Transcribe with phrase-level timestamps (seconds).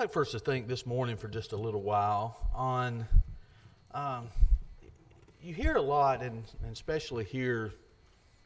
[0.00, 3.06] like for us to think this morning for just a little while on.
[3.92, 4.28] Um,
[5.42, 7.74] you hear a lot, and, and especially here,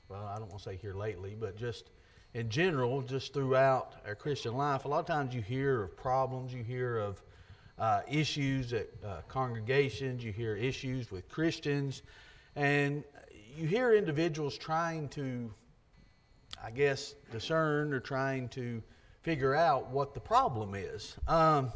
[0.09, 1.90] well, I don't want to say here lately, but just
[2.35, 6.52] in general, just throughout our Christian life, a lot of times you hear of problems,
[6.52, 7.22] you hear of
[7.79, 12.02] uh, issues at uh, congregations, you hear issues with Christians,
[12.57, 13.05] and
[13.57, 15.48] you hear individuals trying to,
[16.61, 18.82] I guess, discern or trying to
[19.25, 21.16] figure out what the problem is.
[21.27, 21.73] Um,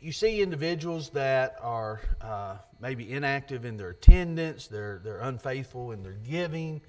[0.00, 6.02] you see individuals that are uh, maybe inactive in their attendance, they're, they're unfaithful in
[6.02, 6.80] their giving.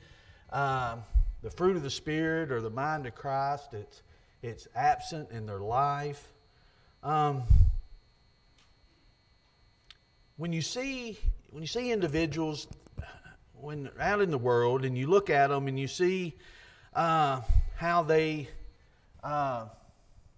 [0.52, 1.04] Um,
[1.42, 4.02] the fruit of the Spirit or the mind of Christ, it's,
[4.42, 6.26] it's absent in their life.
[7.04, 7.44] Um,
[10.38, 11.18] when you see
[11.52, 12.68] when you see individuals
[13.60, 16.34] when out in the world and you look at them and you see
[16.96, 17.42] uh,
[17.84, 18.48] how they
[19.26, 19.66] uh,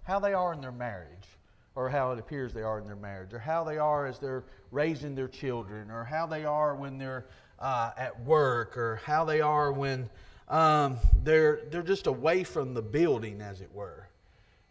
[0.01, 1.27] how they are in their marriage
[1.75, 4.45] or how it appears they are in their marriage, or how they are as they're
[4.71, 7.25] raising their children, or how they are when they're
[7.59, 10.09] uh, at work, or how they are when
[10.47, 14.07] um, they're they're just away from the building, as it were.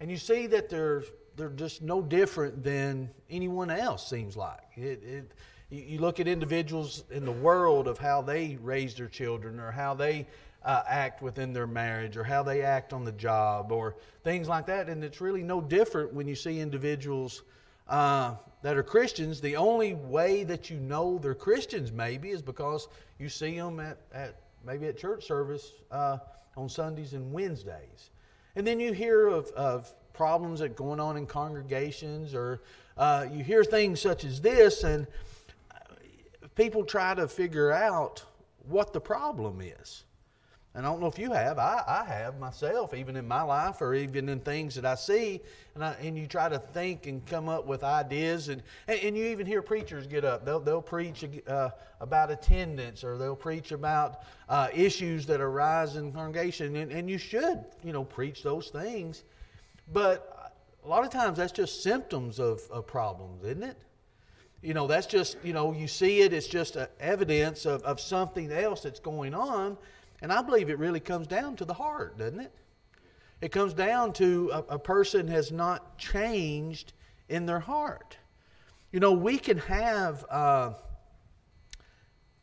[0.01, 1.05] And you see that they're
[1.37, 4.09] they're just no different than anyone else.
[4.09, 5.03] Seems like it.
[5.05, 5.33] it
[5.71, 9.95] you look at individuals in the world of how they raise their children, or how
[9.95, 10.27] they
[10.65, 14.67] uh, act within their marriage or how they act on the job or things like
[14.67, 14.89] that.
[14.89, 17.43] And it's really no different when you see individuals
[17.89, 19.41] uh, that are Christians.
[19.41, 22.89] The only way that you know they're Christians, maybe, is because
[23.19, 26.19] you see them at, at maybe at church service uh,
[26.57, 28.11] on Sundays and Wednesdays.
[28.57, 32.63] And then you hear of, of problems that are going on in congregations or
[32.97, 35.07] uh, you hear things such as this, and
[36.55, 38.25] people try to figure out
[38.69, 40.05] what the problem is.
[40.77, 41.59] And I don't know if you have.
[41.59, 45.41] I, I have myself, even in my life or even in things that I see.
[45.77, 48.49] And, I, and you try to think and come up with ideas.
[48.49, 50.45] And, and, and you even hear preachers get up.
[50.45, 51.71] They'll, they'll preach uh,
[52.01, 56.75] about attendance or they'll preach about uh, issues that arise in congregation.
[56.75, 59.23] And, and you should, you know, preach those things.
[59.93, 60.53] But
[60.85, 63.77] a lot of times that's just symptoms of, of problems, isn't it?
[64.63, 68.51] You know, that's just, you know, you see it, it's just evidence of, of something
[68.51, 69.77] else that's going on.
[70.23, 72.53] And I believe it really comes down to the heart, doesn't it?
[73.43, 76.95] It comes down to a, a person has not changed
[77.29, 78.17] in their heart.
[78.91, 80.73] You know, we can have uh,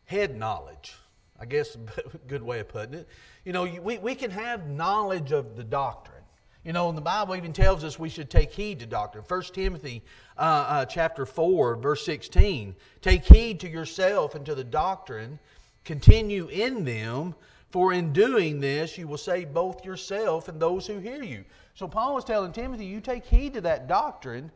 [0.05, 0.93] head knowledge.
[1.39, 1.75] I guess
[2.13, 3.07] a good way of putting it.
[3.45, 6.20] You know, we, we can have knowledge of the doctrine.
[6.63, 9.23] You know, and the Bible even tells us we should take heed to doctrine.
[9.27, 10.03] 1 Timothy
[10.37, 12.75] uh, uh, chapter 4, verse 16.
[13.01, 15.39] Take heed to yourself and to the doctrine.
[15.85, 17.33] Continue in them,
[17.71, 21.45] for in doing this, you will save both yourself and those who hear you.
[21.73, 24.51] So Paul is telling Timothy, you take heed to that doctrine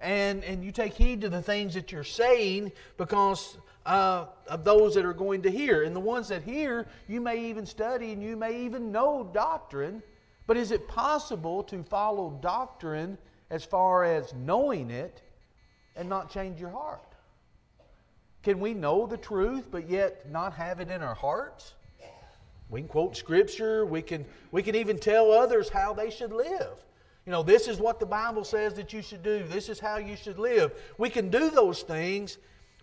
[0.00, 4.94] and, and you take heed to the things that you're saying because uh, of those
[4.94, 5.82] that are going to hear.
[5.82, 10.02] And the ones that hear, you may even study and you may even know doctrine.
[10.48, 13.18] But is it possible to follow doctrine
[13.50, 15.20] as far as knowing it
[15.94, 17.04] and not change your heart?
[18.42, 21.74] Can we know the truth but yet not have it in our hearts?
[22.70, 23.84] We can quote scripture.
[23.84, 26.82] We can, we can even tell others how they should live.
[27.26, 29.44] You know, this is what the Bible says that you should do.
[29.44, 30.72] This is how you should live.
[30.96, 32.38] We can do those things,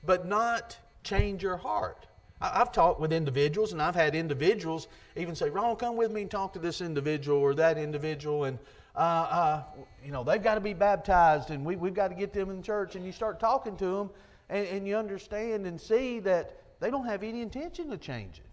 [0.05, 2.05] but not change your heart.
[2.53, 6.31] I've talked with individuals, and I've had individuals even say, Ron, come with me and
[6.31, 8.45] talk to this individual or that individual.
[8.45, 8.59] And,
[8.95, 9.63] uh, uh,
[10.03, 12.61] you know, they've got to be baptized, and we, we've got to get them in
[12.61, 12.95] church.
[12.95, 14.09] And you start talking to them,
[14.49, 18.43] and, and you understand and see that they don't have any intention of changing.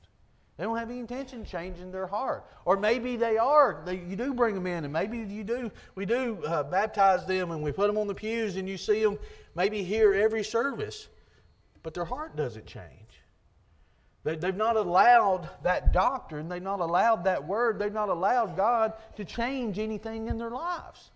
[0.56, 2.44] They don't have any intention of changing their heart.
[2.64, 3.82] Or maybe they are.
[3.84, 5.70] They, you do bring them in, and maybe you do.
[5.94, 9.02] We do uh, baptize them, and we put them on the pews, and you see
[9.02, 9.18] them
[9.54, 11.08] maybe here every service,
[11.82, 13.11] but their heart doesn't change.
[14.24, 16.48] They, they've not allowed that doctrine.
[16.48, 17.78] They've not allowed that word.
[17.78, 21.10] They've not allowed God to change anything in their lives.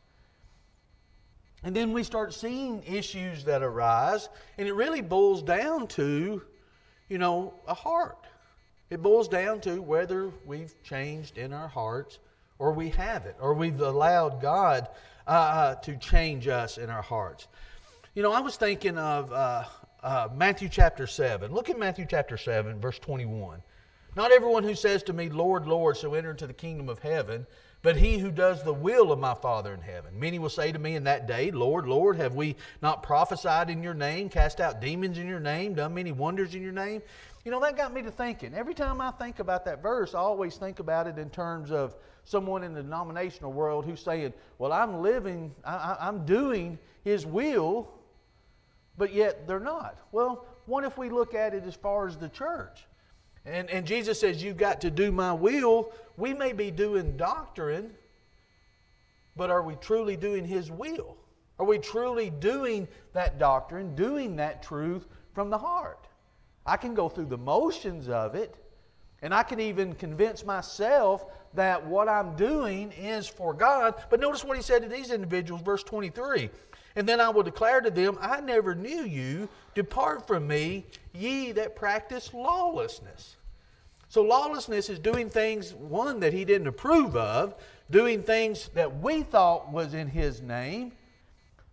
[1.63, 6.43] And then we start seeing issues that arise, and it really boils down to,
[7.09, 8.25] you know, a heart.
[8.91, 12.19] It boils down to whether we've changed in our hearts
[12.59, 14.89] or we haven't, or we've allowed God
[15.27, 17.49] uh, uh, to change us in our hearts.
[18.15, 19.65] You know, I was thinking of uh,
[20.07, 21.53] uh, Matthew chapter 7.
[21.53, 23.61] Look at Matthew chapter 7, verse 21.
[24.15, 27.45] Not everyone who says to me, Lord, Lord, shall enter into the kingdom of heaven,
[27.83, 30.19] but he who does the will of my Father in heaven.
[30.19, 33.83] Many will say to me in that day, Lord, Lord, have we not prophesied in
[33.83, 37.03] your name, cast out demons in your name, done many wonders in your name?
[37.45, 38.55] You know, that got me to thinking.
[38.55, 41.97] Every time I think about that verse, I always think about it in terms of
[42.25, 47.89] someone in the denominational world who's saying, Well, I'm living, I, I'm doing His will,
[48.99, 49.99] but yet they're not.
[50.13, 52.87] Well, what if we look at it as far as the church?
[53.45, 55.93] And, and Jesus says, You've got to do my will.
[56.17, 57.93] We may be doing doctrine,
[59.37, 61.17] but are we truly doing His will?
[61.59, 66.07] Are we truly doing that doctrine, doing that truth from the heart?
[66.67, 68.57] I can go through the motions of it,
[69.23, 73.95] and I can even convince myself that what I'm doing is for God.
[74.11, 76.51] But notice what he said to these individuals, verse 23.
[76.97, 79.49] And then I will declare to them, I never knew you.
[79.75, 83.37] Depart from me, ye that practice lawlessness.
[84.09, 87.55] So, lawlessness is doing things, one, that he didn't approve of,
[87.91, 90.93] doing things that we thought was in his name.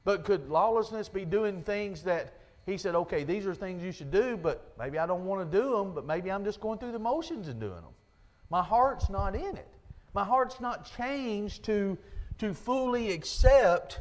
[0.04, 2.34] But could lawlessness be doing things that
[2.66, 5.58] he said, okay, these are things you should do, but maybe I don't want to
[5.58, 7.94] do them, but maybe I'm just going through the motions and doing them.
[8.50, 9.68] My heart's not in it.
[10.14, 11.98] My heart's not changed to,
[12.40, 14.00] to fully accept.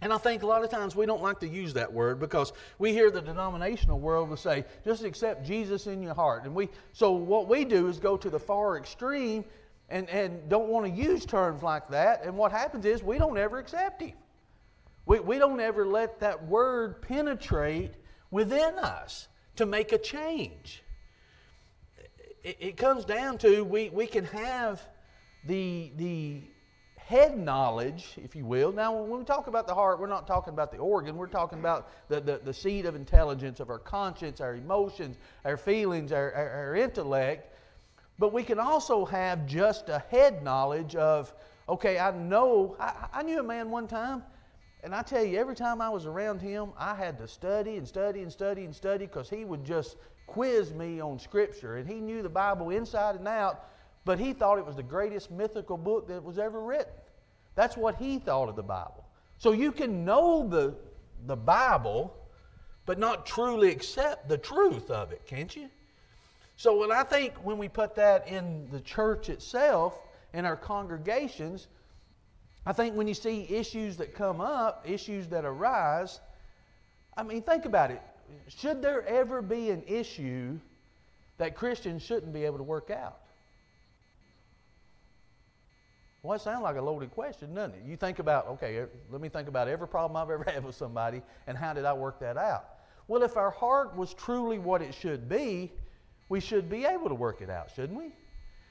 [0.00, 2.52] And I think a lot of times we don't like to use that word because
[2.78, 6.44] we hear the denominational world will say, just accept Jesus in your heart.
[6.44, 9.44] And we so what we do is go to the far extreme
[9.88, 12.24] and, and don't want to use terms like that.
[12.24, 14.12] And what happens is we don't ever accept him.
[15.06, 17.92] We, we don't ever let that word penetrate
[18.30, 20.82] within us to make a change.
[22.44, 24.80] It, it comes down to we, we can have
[25.44, 26.42] the, the
[27.08, 28.70] head knowledge, if you will.
[28.70, 31.16] Now, when we talk about the heart, we're not talking about the organ.
[31.16, 35.56] We're talking about the, the, the seat of intelligence of our conscience, our emotions, our
[35.56, 37.56] feelings, our, our, our intellect.
[38.18, 41.32] But we can also have just a head knowledge of,
[41.68, 42.76] okay, I know.
[42.78, 44.22] I, I knew a man one time
[44.84, 47.88] and I tell you, every time I was around him, I had to study and
[47.88, 49.96] study and study and study because he would just
[50.26, 51.76] quiz me on Scripture.
[51.76, 53.64] And he knew the Bible inside and out,
[54.04, 56.92] but he thought it was the greatest mythical book that was ever written.
[57.54, 59.04] That's what he thought of the Bible.
[59.38, 60.74] So you can know the,
[61.26, 62.14] the Bible,
[62.86, 65.68] but not truly accept the truth of it, can't you?
[66.56, 69.98] So when I think when we put that in the church itself,
[70.32, 71.68] in our congregations,
[72.66, 76.20] I think when you see issues that come up, issues that arise,
[77.16, 78.02] I mean, think about it.
[78.48, 80.58] Should there ever be an issue
[81.38, 83.20] that Christians shouldn't be able to work out?
[86.22, 87.82] Well, it sounds like a loaded question, doesn't it?
[87.86, 91.22] You think about, okay, let me think about every problem I've ever had with somebody
[91.46, 92.64] and how did I work that out?
[93.06, 95.72] Well, if our heart was truly what it should be,
[96.28, 98.12] we should be able to work it out, shouldn't we?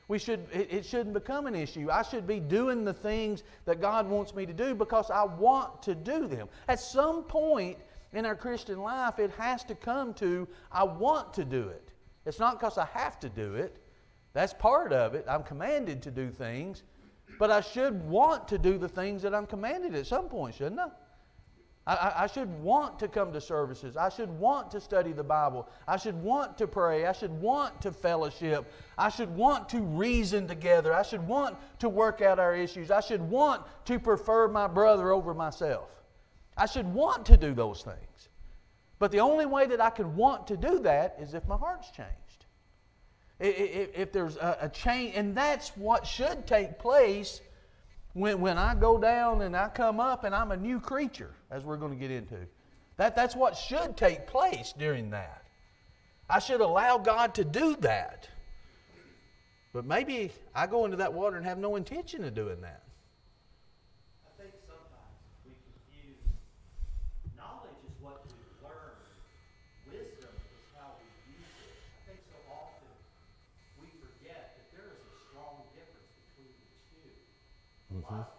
[0.08, 1.90] We should, it shouldn't become an issue.
[1.92, 5.82] I should be doing the things that God wants me to do because I want
[5.84, 6.48] to do them.
[6.70, 7.78] At some point
[8.14, 11.90] in our Christian life, it has to come to I want to do it.
[12.26, 13.76] It's not because I have to do it.
[14.34, 15.26] That's part of it.
[15.28, 16.84] I'm commanded to do things,
[17.40, 20.80] but I should want to do the things that I'm commanded at some point, shouldn't
[20.80, 20.90] I?
[21.88, 23.96] I, I, should want to come to services.
[23.96, 25.70] I should want to study the Bible.
[25.88, 27.06] I should want to pray.
[27.06, 28.70] I should want to fellowship.
[28.98, 30.94] I should want to reason together.
[30.94, 32.92] I should want to work out our issues.
[32.92, 35.88] I should want to prefer my brother over myself.
[36.58, 38.30] I should want to do those things.
[39.00, 41.90] But the only way that I can want to do that is if my heart's
[41.92, 42.12] changed.
[43.40, 47.42] If, there's a, a change, and that's what should take place
[48.14, 51.64] when, when I go down and I come up and I'm a new creature, as
[51.64, 52.38] we're going to get into.
[52.98, 55.44] That, that's what should take place during that.
[56.30, 58.28] I should allow God to do that.
[59.72, 62.82] But maybe I go into that water and have no intention of doing that.
[78.10, 78.37] Mm-hmm.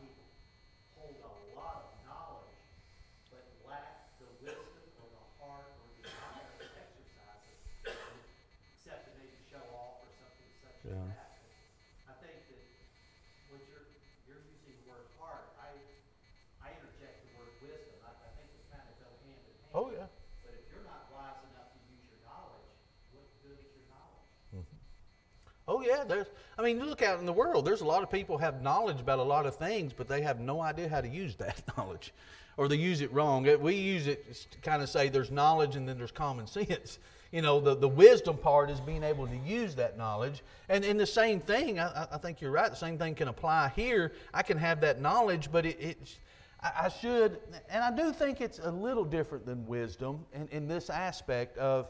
[25.68, 26.26] Oh yeah, there's.
[26.58, 27.66] I mean, look out in the world.
[27.66, 30.40] There's a lot of people have knowledge about a lot of things, but they have
[30.40, 32.14] no idea how to use that knowledge,
[32.56, 33.46] or they use it wrong.
[33.46, 36.98] Uh, we use it to kind of say there's knowledge and then there's common sense.
[37.30, 40.42] You know, the, the wisdom part is being able to use that knowledge.
[40.70, 42.70] And in the same thing, I, I think you're right.
[42.70, 44.12] The same thing can apply here.
[44.32, 46.16] I can have that knowledge, but it, it's
[46.60, 47.38] I should,
[47.70, 51.88] and I do think it's a little different than wisdom in, in this aspect of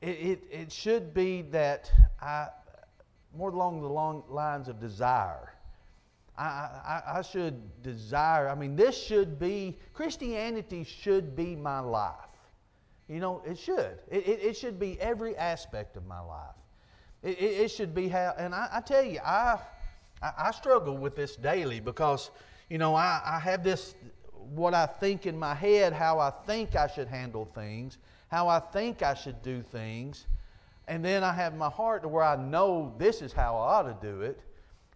[0.00, 2.48] it, it, it should be that I,
[3.36, 5.52] more along the long lines of desire.
[6.36, 12.14] I, I, I should desire, I mean, this should be, Christianity should be my life.
[13.08, 13.98] You know, it should.
[14.08, 16.54] It, it, it should be every aspect of my life.
[17.22, 19.58] It, it, it should be how, and I, I tell you, I,
[20.22, 22.30] I, I, struggle with this daily because,
[22.68, 23.96] you know, I, I have this,
[24.32, 28.60] what I think in my head, how I think I should handle things, how I
[28.60, 30.26] think I should do things.
[30.88, 34.00] And then I have my heart to where I know this is how I ought
[34.00, 34.40] to do it.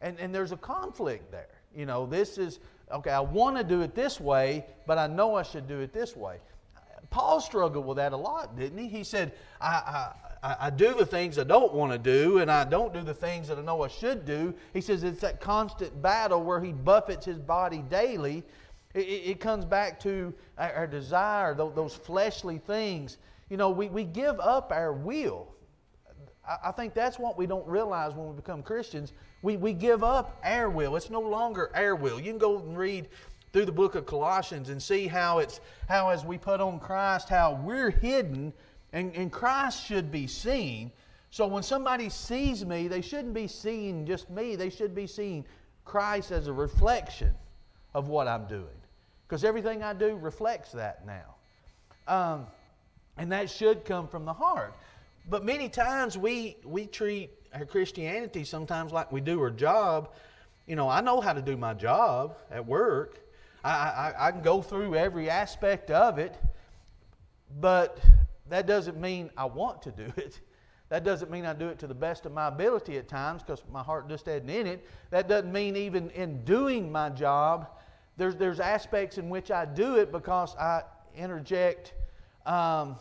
[0.01, 1.49] And, and there's a conflict there.
[1.77, 2.59] You know, this is,
[2.91, 5.93] okay, I want to do it this way, but I know I should do it
[5.93, 6.39] this way.
[7.11, 8.89] Paul struggled with that a lot, didn't he?
[8.89, 12.65] He said, I, I, I do the things I don't want to do, and I
[12.65, 14.55] don't do the things that I know I should do.
[14.73, 18.43] He says it's that constant battle where he buffets his body daily.
[18.95, 23.19] It, it comes back to our, desire, those, fleshly things.
[23.51, 25.49] You know, we, we give up our will.
[26.45, 29.13] I, think that's what we don't realize when we become Christians.
[29.43, 30.97] We, we give up our will.
[30.97, 32.19] It's no longer our will.
[32.19, 33.09] You can go and read
[33.53, 37.29] through the book of Colossians and see how it's how as we put on Christ,
[37.29, 38.53] how we're hidden
[38.93, 40.91] and, and Christ should be seen.
[41.31, 44.57] So when somebody sees me, they shouldn't be seeing just me.
[44.57, 45.45] They should be seeing
[45.85, 47.35] Christ as a reflection
[47.95, 48.67] of what I'm doing.
[49.27, 51.35] Because everything I do reflects that now.
[52.07, 52.47] Um,
[53.17, 54.75] and that should come from the heart.
[55.29, 60.11] But many times we, we treat our Christianity sometimes like we do our job.
[60.67, 63.21] You know, I know how to do my job at work.
[63.64, 66.37] I, I, I can go through every aspect of it,
[67.61, 68.00] but
[68.49, 70.41] that doesn't mean I want to do it.
[70.88, 73.62] That doesn't mean I do it to the best of my ability at times because
[73.73, 74.87] my heart just isn't in it.
[75.09, 77.69] That doesn't mean even in doing my job,
[78.19, 80.83] there's, there's aspects in which I do it because I
[81.17, 81.95] interject
[82.45, 82.97] um,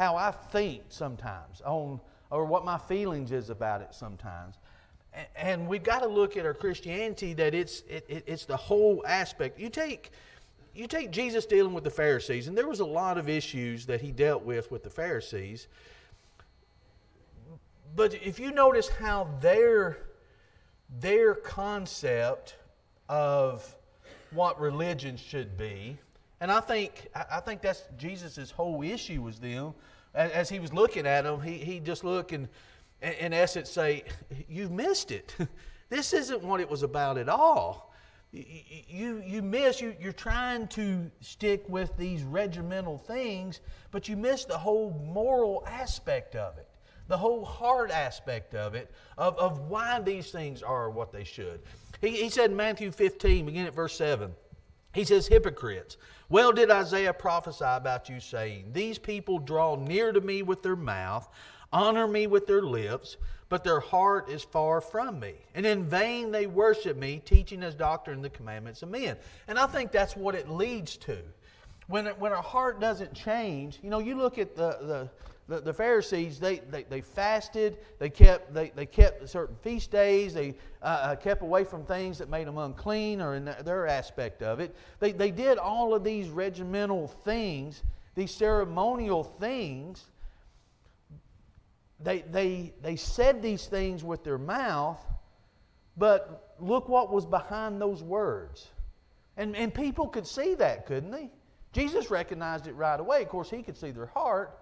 [0.00, 4.54] how I think sometimes on or what my feelings is about it sometimes.
[5.36, 9.60] And we've got to look at our Christianity that it's, it, it's the whole aspect.
[9.60, 10.12] You take,
[10.74, 14.00] you take Jesus dealing with the Pharisees, and there was a lot of issues that
[14.00, 15.68] he dealt with with the Pharisees.
[17.94, 19.98] But if you notice how their,
[20.98, 22.56] their concept
[23.10, 23.76] of
[24.30, 25.98] what religion should be,
[26.40, 29.74] and I think, I think that's Jesus' whole issue was them.
[30.14, 32.48] As he was looking at them, he, he just looked and
[33.02, 34.04] in essence say,
[34.48, 35.34] You've missed it.
[35.88, 37.92] this isn't what it was about at all.
[38.32, 44.44] You, you miss, you, you're trying to stick with these regimental things, but you miss
[44.44, 46.68] the whole moral aspect of it,
[47.08, 51.60] the whole heart aspect of it, of, of why these things are what they should.
[52.00, 54.32] He, he said in Matthew 15, beginning at verse 7,
[54.94, 55.96] he says, Hypocrites,
[56.30, 60.76] well did Isaiah prophesy about you, saying, These people draw near to me with their
[60.76, 61.28] mouth
[61.72, 63.16] honor me with their lips,
[63.48, 65.34] but their heart is far from me.
[65.54, 69.16] And in vain they worship me, teaching as doctrine the commandments of men.
[69.48, 71.18] And I think that's what it leads to.
[71.86, 75.10] When, when our heart doesn't change, you know, you look at the, the
[75.50, 80.32] the, the, Pharisees, they, they, they, fasted, they kept, they, they kept certain feast days,
[80.32, 84.42] they uh, uh kept away from things that made them unclean or in their aspect
[84.42, 84.74] of it.
[85.00, 87.82] They, they did all of these regimental things,
[88.14, 90.06] these ceremonial things
[92.02, 95.00] they, they, they said these things with their mouth,
[95.96, 98.68] but look what was behind those words.
[99.36, 101.30] And, and people could see that, couldn't they?
[101.72, 103.22] Jesus recognized it right away.
[103.22, 104.58] Of course, he could see their heart.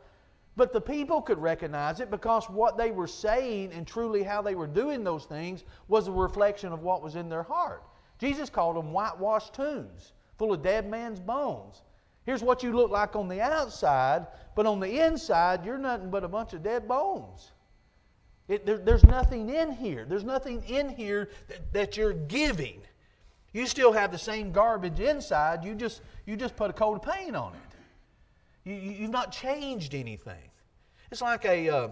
[0.58, 4.56] But the people could recognize it because what they were saying and truly how they
[4.56, 7.84] were doing those things was a reflection of what was in their heart.
[8.18, 11.82] Jesus called them whitewashed tombs, full of dead man's bones.
[12.26, 16.24] Here's what you look like on the outside, but on the inside, you're nothing but
[16.24, 17.52] a bunch of dead bones.
[18.48, 20.06] It, there, there's nothing in here.
[20.08, 22.80] There's nothing in here that, that you're giving.
[23.52, 25.62] You still have the same garbage inside.
[25.62, 27.67] You just, you just put a coat of paint on it.
[28.68, 30.50] You, you, have not changed anything.
[31.10, 31.88] It's like a, uh,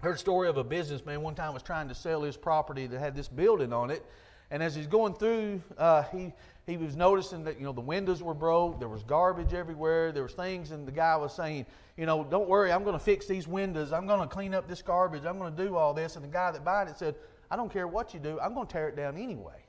[0.00, 2.98] heard a story of a businessman one time was trying to sell his property that
[2.98, 4.02] had this building on it.
[4.50, 6.32] And as he's going through, uh, he,
[6.66, 10.22] he was noticing that you know the windows were broke there was garbage everywhere there
[10.22, 11.66] was things and the guy was saying
[11.96, 14.68] you know don't worry i'm going to fix these windows i'm going to clean up
[14.68, 17.16] this garbage i'm going to do all this and the guy that bought it said
[17.50, 19.64] i don't care what you do i'm going to tear it down anyway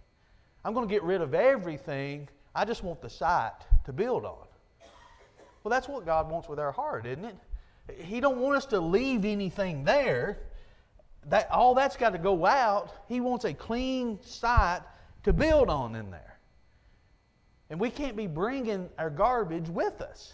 [0.64, 3.52] i'm going to get rid of everything i just want the site
[3.84, 4.46] to build on
[5.64, 7.36] well that's what god wants with our heart isn't it
[8.00, 10.38] he don't want us to leave anything there
[11.28, 14.82] that all that's got to go out he wants a clean site
[15.24, 16.32] to build on in there
[17.72, 20.34] and we can't be bringing our garbage with us.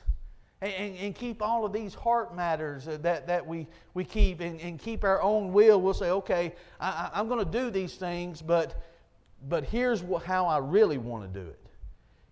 [0.62, 4.60] and, and, and keep all of these heart matters that, that we, we keep and,
[4.60, 5.80] and keep our own will.
[5.80, 8.82] We'll say, okay, I, I'm going to do these things, but,
[9.48, 11.60] but here's how I really want to do it.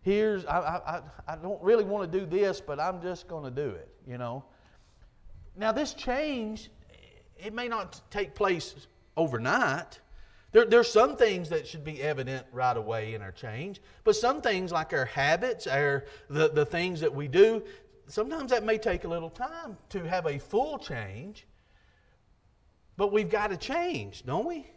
[0.06, 1.02] Here's, I, I,
[1.34, 4.20] I don't really want to do this, but I'm just going to do it, you
[4.20, 4.46] know.
[5.58, 6.70] Now, this change,
[7.44, 8.76] it may not take place
[9.18, 10.00] overnight.
[10.52, 14.44] There, there's some things that should be evident right away in our change, but some
[14.44, 17.64] things like our habits, our the, the things that we do,
[18.06, 21.48] sometimes that may take a little time to have a full change.
[22.96, 24.68] But we've got to change, don't we?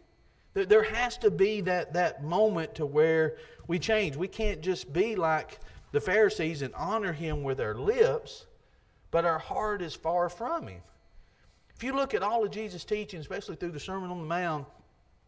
[0.54, 3.36] There has to be that, that moment to where
[3.66, 4.16] we change.
[4.16, 5.60] We can't just be like
[5.92, 8.46] the Pharisees and honor him with our lips,
[9.10, 10.82] but our heart is far from him.
[11.76, 14.66] If you look at all of Jesus' teaching, especially through the Sermon on the Mount,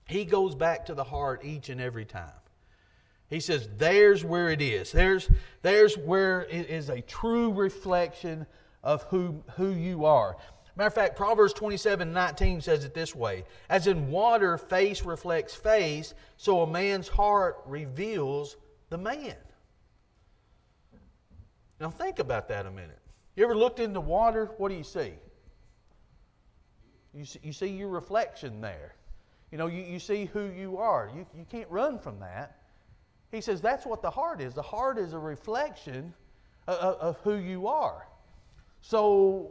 [0.07, 2.33] he goes back to the heart each and every time.
[3.29, 4.91] He says, there's where it is.
[4.91, 5.31] There's,
[5.63, 8.45] there's where it is a true reflection
[8.83, 10.37] of who, who you are.
[10.77, 15.55] Matter of fact, Proverbs 27 19 says it this way As in water, face reflects
[15.55, 18.57] face, so a man's heart reveals
[18.89, 19.37] the man.
[21.81, 22.99] Now, think about that a minute.
[23.37, 24.51] You ever looked into water?
[24.59, 25.13] What do you see?
[27.15, 28.95] You see, you see your reflection there.
[29.51, 31.11] You know, you, you see who you are.
[31.15, 32.59] You, you can't run from that.
[33.33, 34.55] He says that's what the heart is.
[34.55, 36.13] The heart is a reflection
[36.67, 38.07] of, of who you are.
[38.81, 39.51] So,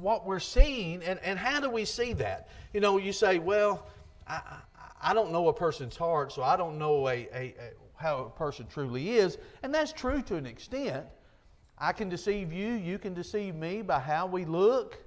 [0.00, 2.48] what we're seeing, and, and how do we see that?
[2.72, 3.86] You know, you say, well,
[4.26, 4.40] I,
[5.00, 7.54] I don't know a person's heart, so I don't know a, a, a,
[7.96, 9.38] how a person truly is.
[9.62, 11.06] And that's true to an extent.
[11.78, 14.98] I can deceive you, you can deceive me by how we look.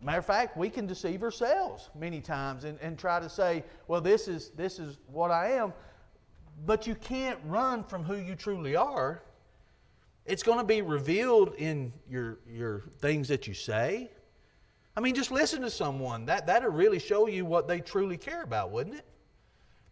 [0.00, 4.00] Matter of fact, we can deceive ourselves many times and, and try to say, well,
[4.00, 5.72] this is, this is what I am.
[6.66, 9.22] But you can't run from who you truly are.
[10.28, 14.10] It's going to be revealed in your, your things that you say.
[14.94, 16.26] I mean, just listen to someone.
[16.26, 19.06] That, that'll really show you what they truly care about, wouldn't it?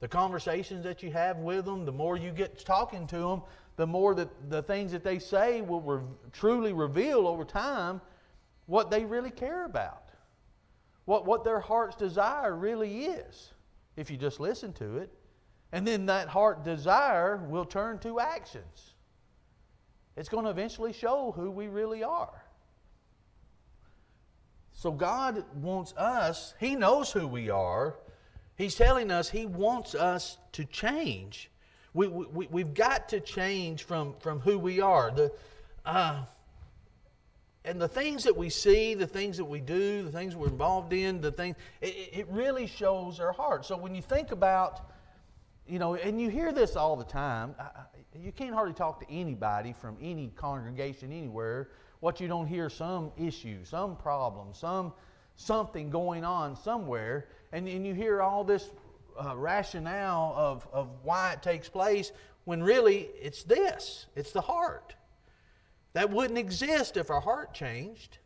[0.00, 3.43] The conversations that you have with them, the more you get talking to them,
[3.76, 8.03] the more that the things that they say will re- truly reveal over time
[8.66, 10.11] what they really care about,
[11.07, 13.55] what, what their heart's desire really is,
[13.96, 15.11] if you just listen to it.
[15.72, 18.95] And then that heart desire will turn to actions.
[20.16, 22.42] It's going to eventually show who we really are.
[24.72, 27.96] So God wants us, He knows who we are.
[28.57, 31.50] He's telling us He wants us to change.
[31.94, 35.11] We, we, we've got to change from, from who we are.
[35.11, 35.33] The,
[35.85, 36.24] uh,
[37.64, 40.92] and the things that we see, the things that we do, the things we're involved
[40.92, 43.64] in, the things, it, it really shows our heart.
[43.64, 44.88] So when you think about,
[45.66, 47.55] you know, and you hear this all the time,
[48.22, 51.68] you can't hardly talk to anybody from any congregation anywhere
[52.00, 54.92] what you don't hear some issue, some problem, some
[55.37, 58.70] something going on somewhere, and, and you hear all this
[59.22, 62.12] uh, rationale of, of why it takes place
[62.44, 64.94] when really it's this it's the heart.
[65.92, 68.18] That wouldn't exist if our heart changed.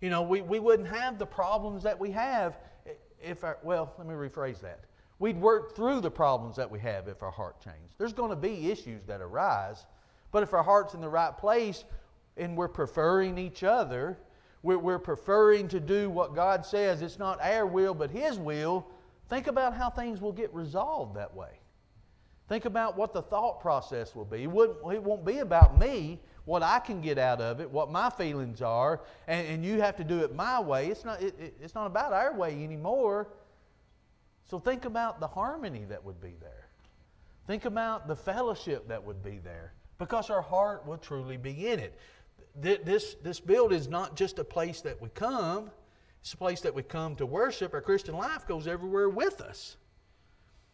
[0.00, 2.56] You know, we, we wouldn't have the problems that we have
[3.22, 4.80] if our, well, let me rephrase that.
[5.18, 7.94] We'd work through the problems that we have if our heart changed.
[7.98, 9.86] There's going to be issues that arise,
[10.30, 11.84] but if our heart's in the right place
[12.36, 14.18] and we're preferring each other,
[14.62, 18.86] we're, we're preferring to do what God says, it's not our will but His will,
[19.28, 21.60] think about how things will get resolved that way.
[22.48, 24.44] Think about what the thought process will be.
[24.44, 28.62] It, won't be about me, what I can get out of it, what my feelings
[28.62, 30.88] are, and, and you have to do it my way.
[30.88, 33.28] It's not, it, it's not about our way anymore.
[34.48, 36.68] So think about the harmony that would be there.
[37.46, 41.80] Think about the fellowship that would be there because our heart will truly be in
[41.80, 41.98] it.
[42.58, 45.70] This, this build is not just a place that we come,
[46.20, 47.74] it's a place that we come to worship.
[47.74, 49.76] Our Christian life goes everywhere with us.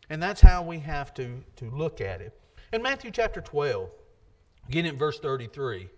[0.09, 2.39] And that's how we have to, to look at it.
[2.73, 3.91] In Matthew chapter 12,
[4.69, 5.89] Again in verse 33.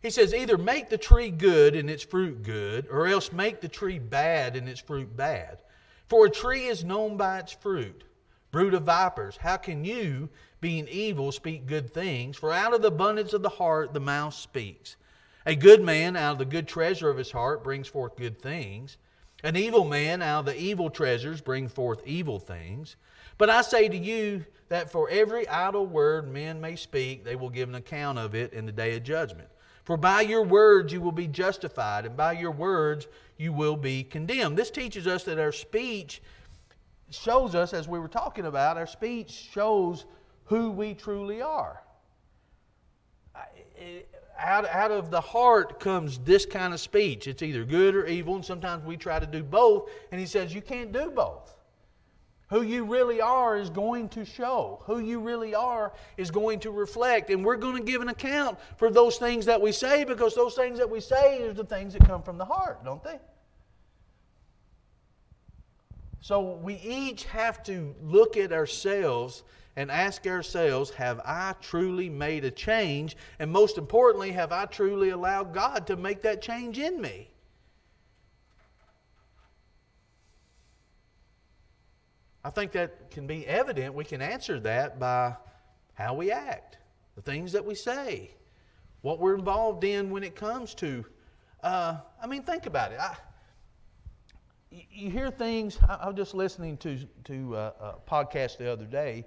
[0.00, 3.68] He says, Either make the tree good and its fruit good, or else make the
[3.68, 5.58] tree bad and its fruit bad.
[6.08, 8.04] For a tree is known by its fruit.
[8.50, 12.36] Brood of vipers, how can you, being evil, speak good things?
[12.36, 14.96] For out of the abundance of the heart the mouth speaks.
[15.44, 18.96] A good man out of the good treasure of his heart brings forth good things.
[19.44, 22.96] An evil man out of the evil treasures brings forth evil things.
[23.36, 27.50] But I say to you that for every idle word men may speak, they will
[27.50, 29.48] give an account of it in the day of judgment.
[29.84, 33.06] For by your words you will be justified, and by your words
[33.38, 34.58] you will be condemned.
[34.58, 36.20] This teaches us that our speech
[37.10, 40.04] shows us, as we were talking about, our speech shows
[40.44, 41.82] who we truly are.
[44.38, 47.26] out, out of the heart comes this kind of speech.
[47.26, 49.90] It's either good or evil, and sometimes we try to do both.
[50.10, 51.54] And he says, You can't do both.
[52.50, 54.82] Who you really are is going to show.
[54.86, 57.28] Who you really are is going to reflect.
[57.30, 60.54] And we're going to give an account for those things that we say because those
[60.54, 63.18] things that we say are the things that come from the heart, don't they?
[66.20, 69.44] So we each have to look at ourselves
[69.76, 73.16] and ask ourselves Have I truly made a change?
[73.38, 77.30] And most importantly, have I truly allowed God to make that change in me?
[82.48, 83.92] I think that can be evident.
[83.92, 85.36] We can answer that by
[85.92, 86.78] how we act,
[87.14, 88.30] the things that we say,
[89.02, 91.04] what we're involved in when it comes to.
[91.62, 93.00] Uh, I mean, think about it.
[93.00, 93.16] I,
[94.70, 95.78] you hear things.
[95.86, 99.26] I, was just listening to to uh, a podcast the other day,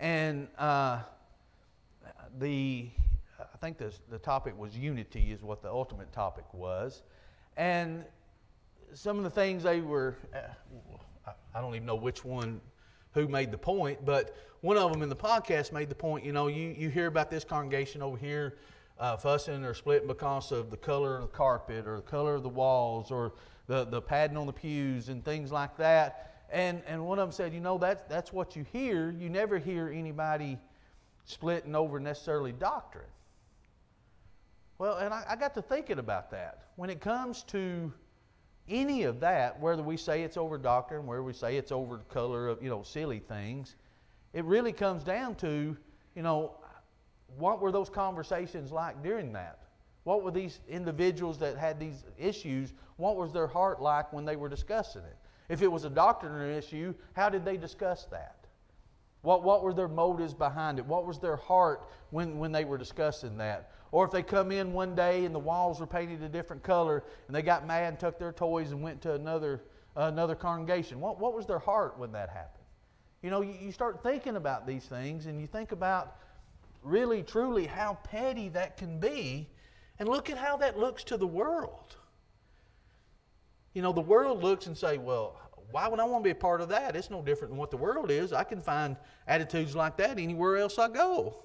[0.00, 1.02] and uh,
[2.40, 2.90] the
[3.38, 7.04] I think the the topic was unity is what the ultimate topic was,
[7.56, 8.04] and
[8.92, 10.16] some of the things they were.
[10.34, 10.38] Uh,
[11.54, 12.60] I don't even know which one
[13.12, 16.24] who made the point, but one of them in the podcast made the point.
[16.24, 18.58] You know, you, you hear about this congregation over here
[18.98, 22.42] uh, fussing or splitting because of the color of the carpet or the color of
[22.42, 23.32] the walls or
[23.66, 26.44] the, the padding on the pews and things like that.
[26.50, 29.10] And, and one of them said, you know, that's, that's what you hear.
[29.10, 30.58] You never hear anybody
[31.24, 33.04] splitting over necessarily doctrine.
[34.78, 36.68] Well, and I, I got to thinking about that.
[36.76, 37.92] When it comes to
[38.68, 42.48] any of that, whether we say it's over doctrine, whether we say it's over color
[42.48, 43.76] of, you know, silly things,
[44.32, 45.76] it really comes down to,
[46.14, 46.56] you know,
[47.38, 49.60] what were those conversations like during that?
[50.04, 54.36] What were these individuals that had these issues, what was their heart like when they
[54.36, 55.16] were discussing it?
[55.48, 58.36] If it was a doctrinal issue, how did they discuss that?
[59.22, 60.86] What, what were their motives behind it?
[60.86, 63.70] What was their heart when, when they were discussing that?
[63.92, 67.04] Or if they come in one day and the walls were painted a different color
[67.26, 69.62] and they got mad and took their toys and went to another,
[69.96, 72.64] uh, another congregation, what, what was their heart when that happened?
[73.22, 76.16] You know, you, you start thinking about these things and you think about
[76.82, 79.48] really, truly how petty that can be.
[79.98, 81.96] And look at how that looks to the world.
[83.72, 86.34] You know, the world looks and say, well, why would I want to be a
[86.34, 86.96] part of that?
[86.96, 88.32] It's no different than what the world is.
[88.32, 88.96] I can find
[89.26, 91.44] attitudes like that anywhere else I go.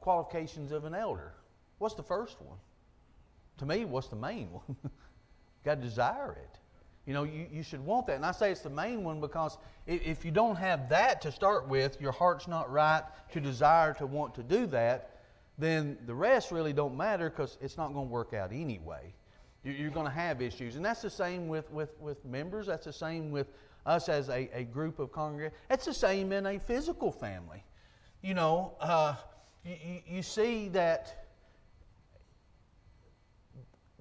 [0.00, 1.32] qualifications of an elder.
[1.78, 2.58] What's the first one?
[3.58, 4.76] To me, what's the main one?
[5.64, 6.58] Got to desire it.
[7.06, 8.16] You know, you, you should want that.
[8.16, 11.68] And I say it's the main one because if, you don't have that to start
[11.68, 15.18] with, your heart's not right to desire to want to do that,
[15.58, 19.12] then the rest really don't matter because it's not going to work out anyway.
[19.64, 20.76] You're going to have issues.
[20.76, 22.66] And that's the same with, with, with members.
[22.66, 23.48] That's the same with
[23.84, 25.52] us as a, a group of congregants.
[25.68, 27.62] It's the same in a physical family.
[28.22, 29.16] You know, uh,
[29.64, 31.26] you, see that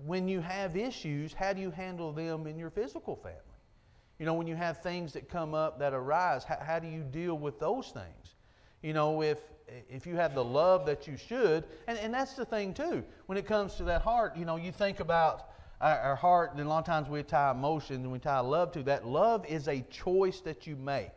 [0.06, 3.40] when you have issues, how do you handle them in your physical family?
[4.18, 7.04] You know, when you have things that come up that arise, how, how do you
[7.04, 8.36] deal with those things?
[8.82, 9.40] You know, if
[9.90, 13.38] if you have the love that you should, and, and that's the thing too, when
[13.38, 16.68] it comes to that heart, you know, you think about our, our heart, and a
[16.68, 19.06] lot of times we tie emotions and we tie love to that.
[19.06, 21.12] Love is a choice that you make.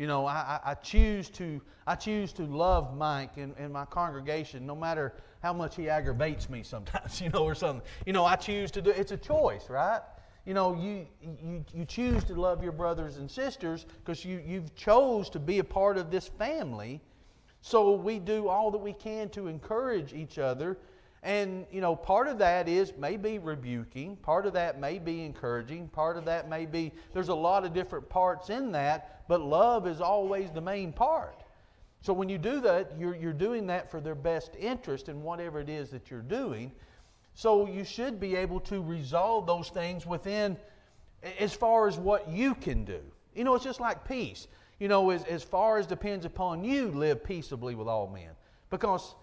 [0.00, 4.64] You know, I, I choose to I choose to love Mike and, and my congregation,
[4.64, 7.86] no matter how much he aggravates me sometimes, you know, or something.
[8.06, 10.00] You know, I choose to do it's a choice, right?
[10.46, 14.74] You know, you you, you choose to love your brothers and sisters because you, you've
[14.74, 17.02] chose to be a part of this family.
[17.60, 20.78] So we do all that we can to encourage each other
[21.22, 25.88] and, you know, part of that is maybe rebuking, part of that may be encouraging,
[25.88, 29.86] part of that may be, there's a lot of different parts in that, but love
[29.86, 31.42] is always the main part.
[32.00, 35.60] So when you do that, you're, you're doing that for their best interest in whatever
[35.60, 36.72] it is that you're doing.
[37.34, 40.56] So you should be able to resolve those things within
[41.38, 43.00] as far as what you can do.
[43.34, 44.48] You know, it's just like peace.
[44.78, 48.30] You know, as, as far as depends upon you, live peaceably with all men.
[48.70, 49.14] Because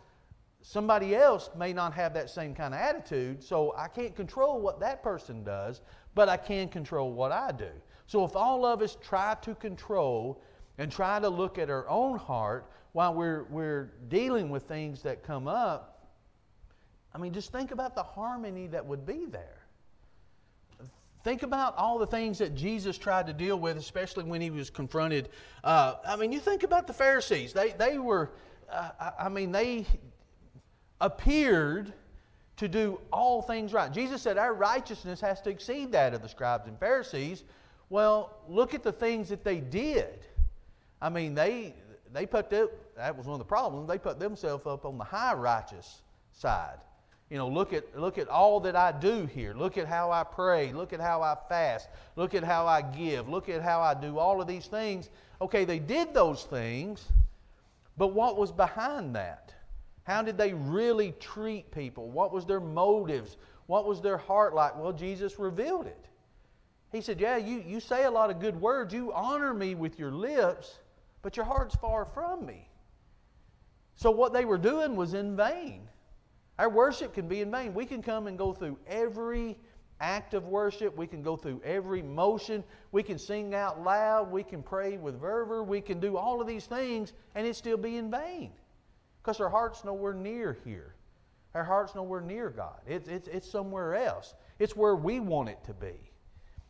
[0.62, 4.80] somebody else may not have that same kind of attitude, so I can't control what
[4.80, 5.82] that person does,
[6.16, 7.70] but I can control what I do.
[8.08, 10.42] So if all of us try to control
[10.78, 15.24] and try to look at our own heart while we're, we're dealing with things that
[15.24, 16.10] come up,
[17.14, 19.58] I mean, just think about the harmony that would be there.
[21.24, 24.70] Think about all the things that Jesus tried to deal with, especially when he was
[24.70, 25.30] confronted.
[25.64, 27.54] Uh, I mean, you think about the Pharisees.
[27.54, 28.32] They, they were,
[28.72, 29.86] uh, I mean, they
[31.02, 31.94] appeared
[32.58, 33.92] to do all things right.
[33.92, 37.44] Jesus said our righteousness has to exceed that of the scribes and Pharisees.
[37.90, 40.20] Well, look at the things that they did.
[41.02, 41.76] I mean, they
[42.14, 43.88] they put the, that was one of the problems.
[43.88, 46.02] They put themselves up on the high righteous
[46.34, 46.80] side.
[47.30, 49.54] You know, look at look at all that I do here.
[49.54, 50.72] Look at how I pray.
[50.72, 51.90] Look at how I fast.
[52.16, 53.28] Look at how I give.
[53.28, 55.10] Look at how I do all of these things.
[55.42, 57.06] Okay, they did those things,
[57.98, 59.54] but what was behind that?
[60.08, 62.10] How did they really treat people?
[62.10, 63.36] What was their motives?
[63.66, 64.78] What was their heart like?
[64.78, 66.06] Well, Jesus revealed it.
[66.94, 68.94] He said, Yeah, you, you say a lot of good words.
[68.94, 70.80] You honor me with your lips,
[71.22, 72.70] but your heart's far from me.
[73.96, 75.90] So what they were doing was in vain.
[76.58, 77.74] Our worship can be in vain.
[77.74, 79.58] We can come and go through every
[80.00, 80.96] act of worship.
[80.96, 82.64] We can go through every motion.
[82.94, 84.32] We can sing out loud.
[84.32, 85.64] We can pray with fervor.
[85.64, 88.54] We can do all of these things, and it still be in vain.
[89.28, 90.96] Because our heart's nowhere near here.
[91.54, 92.80] Our heart's nowhere near God.
[92.88, 94.36] It's, it's, it's somewhere else.
[94.58, 95.96] It's where we want it to be.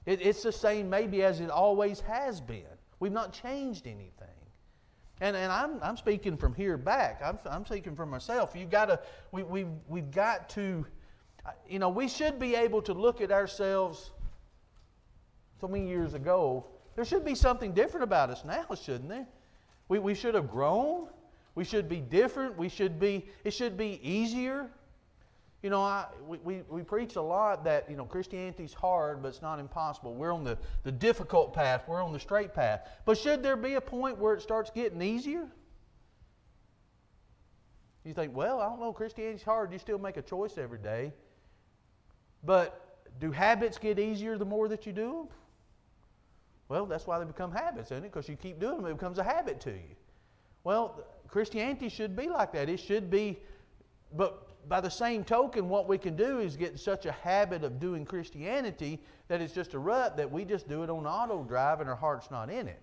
[0.08, 2.66] It, it's the same maybe as it always has been.
[3.00, 4.42] We've not changed anything.
[5.22, 7.22] And, and I'm, I'm speaking from here back.
[7.24, 8.56] I'm, I'm speaking for myself.
[8.56, 9.00] You've got to,
[9.32, 10.84] we, we, we've got to,
[11.70, 14.10] you know, we should be able to look at ourselves
[15.62, 16.66] so many years ago.
[16.96, 19.28] There should be something different about us now, shouldn't there?
[19.90, 21.10] We, we should have grown.
[21.58, 22.56] We should be different.
[22.56, 24.70] We should be, it should be easier.
[25.64, 29.30] You know, I, we, we, we preach a lot that, you know, Christianity's hard, but
[29.30, 30.14] it's not impossible.
[30.14, 32.88] We're on the, the difficult path, we're on the straight path.
[33.06, 35.48] But should there be a point where it starts getting easier?
[38.06, 39.74] You think, well, I don't know, Christianity's hard.
[39.74, 41.12] You still make a choice every day.
[42.44, 45.28] But do habits get easier the more that you do them?
[46.70, 48.14] Well, that's why they become habits, isn't it?
[48.14, 49.96] Because you keep doing them, it becomes a habit to you.
[50.64, 52.70] Well, Christianity should be like that.
[52.70, 53.40] It should be,
[54.16, 57.80] but by the same token, what we can do is get such a habit of
[57.80, 61.80] doing Christianity that it's just a rut that we just do it on auto drive
[61.80, 62.82] and our heart's not in it.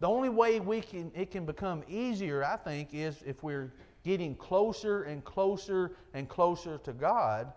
[0.00, 3.72] The only way we can, it can become easier, I think, is if we're
[4.04, 7.52] getting closer and closer and closer to God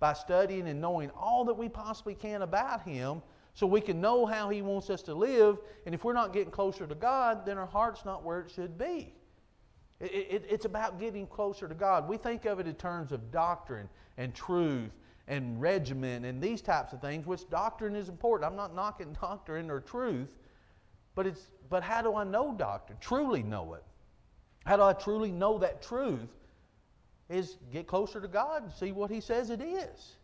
[0.00, 4.26] by studying and knowing all that we possibly can about Him so we can know
[4.26, 5.58] how He wants us to live.
[5.86, 8.78] And if we're not getting closer to God, then our heart's not where it should
[8.78, 9.14] be.
[10.00, 12.08] It, it, it's about getting closer to God.
[12.08, 14.90] We think of it in terms of doctrine and truth
[15.28, 18.50] and regimen and these types of things, which doctrine is important.
[18.50, 20.28] I'm not knocking doctrine or truth,
[21.14, 22.98] but, it's, but how do I know doctrine?
[23.00, 23.84] Truly know it.
[24.64, 26.28] How do I truly know that truth?
[27.30, 30.16] Is get closer to God and see what He says it is.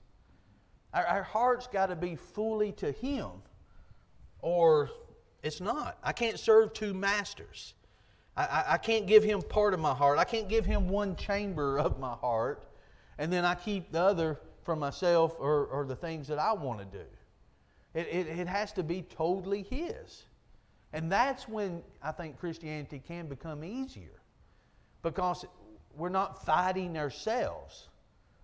[0.92, 3.30] Our, our heart's got to be fully to Him,
[4.40, 4.90] or
[5.42, 5.96] it's not.
[6.02, 7.74] I can't serve two masters.
[8.36, 10.18] I, I, can't give him part of my heart.
[10.18, 12.64] I can't give him one chamber of my heart,
[13.18, 16.78] and then I keep the other for myself or, or the things that I want
[16.78, 17.04] to do.
[17.92, 20.24] It, it, it has to be totally his.
[20.92, 24.20] And that's when I think Christianity can become easier
[25.02, 25.44] because
[25.96, 27.88] we're not fighting ourselves.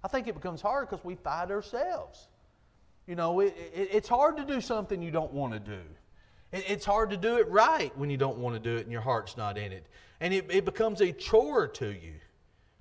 [0.04, 2.28] I think it becomes hard because we fight ourselves.
[3.06, 5.80] You know, it, it, it's hard to do something you don't want to do.
[6.52, 9.00] It's hard to do it right when you don't want to do it and your
[9.00, 9.86] heart's not in it.
[10.20, 12.14] And it, it becomes a chore to you.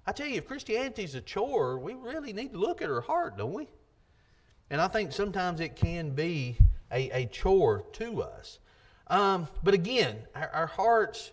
[0.07, 3.37] I tell you, if Christianity's a chore, we really need to look at our heart,
[3.37, 3.67] don't we?
[4.69, 6.57] And I think sometimes it can be
[6.91, 8.59] a, a chore to us.
[9.07, 11.31] Um, but again, our, our hearts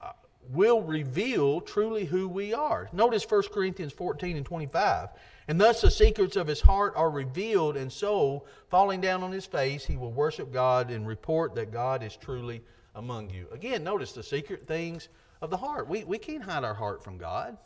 [0.00, 0.12] uh,
[0.50, 2.88] will reveal truly who we are.
[2.92, 5.08] Notice 1 Corinthians 14 and 25.
[5.48, 9.46] And thus the secrets of his heart are revealed, and so, falling down on his
[9.46, 12.60] face, he will worship God and report that God is truly
[12.94, 13.46] among you.
[13.50, 15.08] Again, notice the secret things
[15.40, 15.88] of the heart.
[15.88, 17.56] We, we can't hide our heart from God.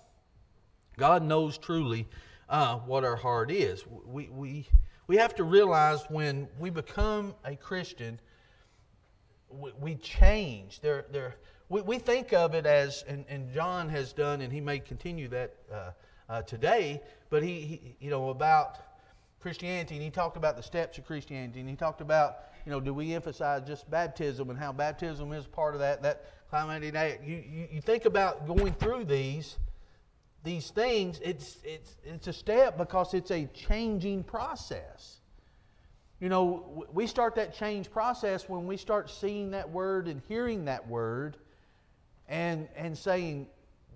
[0.96, 2.06] God knows truly
[2.48, 3.84] uh, what our heart is.
[4.06, 4.68] We, we,
[5.08, 8.20] we have to realize when we become a Christian,
[9.50, 10.78] we, we change.
[10.80, 11.34] There, there,
[11.68, 15.26] we, we think of it as, and, and John has done, and he may continue
[15.28, 15.56] that.
[15.72, 15.90] Uh,
[16.32, 18.78] uh, today, but he, he, you know, about
[19.40, 22.80] Christianity, and he talked about the steps of Christianity, and he talked about, you know,
[22.80, 27.20] do we emphasize just baptism and how baptism is part of that, that climatic.
[27.22, 29.58] You, you, you think about going through these,
[30.42, 35.18] these things, it's, it's, it's a step because it's a changing process.
[36.18, 40.64] You know, we start that change process when we start seeing that word and hearing
[40.64, 41.36] that word
[42.26, 43.48] and, and saying,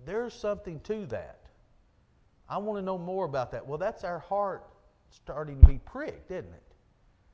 [0.05, 1.46] there's something to that.
[2.49, 3.65] I want to know more about that.
[3.65, 4.65] Well, that's our heart
[5.09, 6.63] starting to be pricked, isn't it?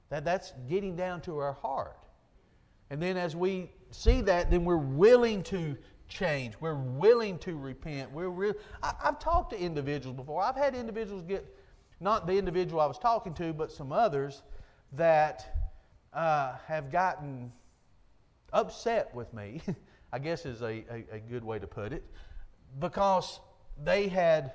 [0.10, 2.06] That, that's getting down to our heart.
[2.90, 5.76] And then as we see that, then we're willing to
[6.08, 6.54] change.
[6.60, 8.12] We're willing to repent.
[8.12, 8.54] We're real.
[8.82, 10.44] I, have talked to individuals before.
[10.44, 11.46] I've had individuals get,
[12.00, 14.44] not the individual I was talking to, but some others
[14.94, 15.72] that
[16.14, 17.52] uh, have gotten
[18.52, 19.62] upset with me,
[20.14, 22.04] I guess is a, a, a, good way to put it,
[22.80, 23.40] because
[23.84, 24.52] they had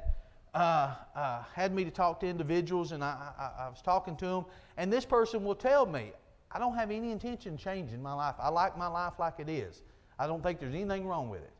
[0.54, 4.26] uh, uh, had me to talk to individuals and I, I, I was talking to
[4.26, 4.44] them,
[4.76, 6.12] and this person will tell me,
[6.50, 8.34] I don't have any intention changing my life.
[8.38, 9.82] I like my life like it is.
[10.18, 11.52] I don't think there's anything wrong with it.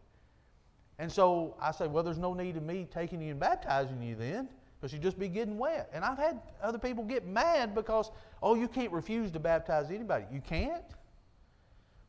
[0.98, 4.16] And so I say, well, there's no need of me taking you and baptizing you
[4.16, 4.48] then
[4.80, 5.90] because you'd just be getting wet.
[5.92, 8.10] And I've had other people get mad because,
[8.42, 10.24] oh, you can't refuse to baptize anybody.
[10.32, 10.84] You can't?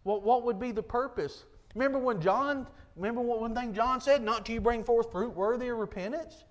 [0.04, 1.46] Well, what would be the purpose?
[1.76, 2.66] Remember when John,
[2.96, 4.24] remember what one thing John said?
[4.24, 6.46] Not till you bring forth fruit worthy of repentance?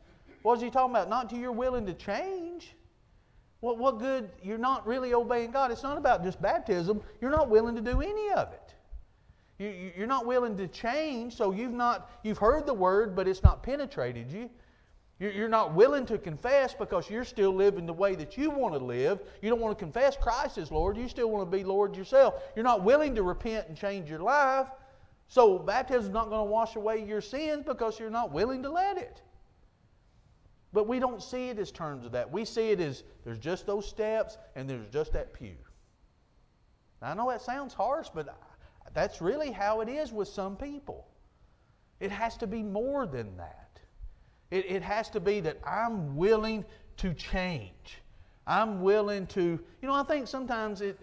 [0.49, 1.11] What was he talking about?
[1.11, 2.75] Not till you're willing to change.
[3.61, 4.31] What, what good?
[4.43, 5.71] You're not really obeying God.
[5.71, 7.03] It's not about just baptism.
[7.21, 8.75] You're not willing to do any of it.
[9.59, 13.43] You, you're not willing to change, so you've not, you've heard the word, but it's
[13.43, 14.49] not penetrated you.
[15.19, 18.83] You're not willing to confess because you're still living the way that you want to
[18.83, 19.21] live.
[19.43, 20.97] You don't want to confess Christ as Lord.
[20.97, 22.43] You still want to be Lord yourself.
[22.57, 24.69] You're not willing to repent and change your life.
[25.27, 28.71] So baptism is not going to wash away your sins because you're not willing to
[28.71, 29.21] let it.
[30.73, 32.31] But we don't see it as terms of that.
[32.31, 35.57] We see it as there's just those steps and there's just that pew.
[37.01, 38.37] Now, I know that sounds harsh, but
[38.93, 41.07] that's really how it is with some people.
[42.01, 43.81] It has to be more than that.
[44.51, 46.65] It, it has to be that I'm willing
[46.99, 48.03] to change.
[48.47, 50.99] I'm willing to, you know, I think sometimes it,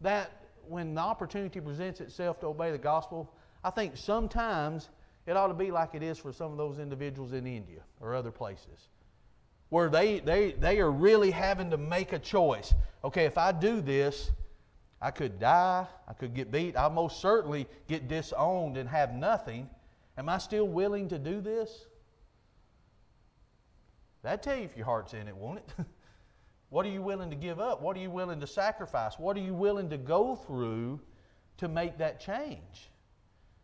[0.00, 0.30] that
[0.68, 3.32] when the opportunity presents itself to obey the gospel,
[3.64, 4.90] I think sometimes
[5.26, 8.14] it ought to be like it is for some of those individuals in India or
[8.14, 8.88] other places
[9.72, 12.74] where they, they, they are really having to make a choice.
[13.02, 14.30] Okay, if I do this,
[15.00, 19.70] I could die, I could get beat, I'll most certainly get disowned and have nothing.
[20.18, 21.86] Am I still willing to do this?
[24.22, 25.72] That'd tell you if your heart's in it, won't it?
[26.68, 27.80] what are you willing to give up?
[27.80, 29.18] What are you willing to sacrifice?
[29.18, 31.00] What are you willing to go through
[31.56, 32.90] to make that change?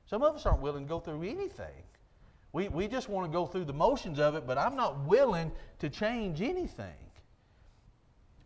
[0.07, 1.83] Some of us aren't willing to go through anything.
[2.59, 5.53] We, we just want to go through the motions of it, but I'm not willing
[5.79, 6.99] to change anything.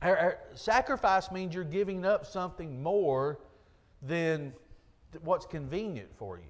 [0.03, 3.39] Our, our sacrifice means you're giving up something more
[4.03, 4.53] than
[5.23, 6.45] what's convenient for you.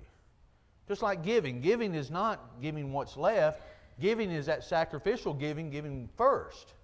[0.89, 1.61] Just like giving.
[1.61, 3.63] Giving is not giving what's left,
[4.01, 6.75] Giving is that sacrificial giving, giving first.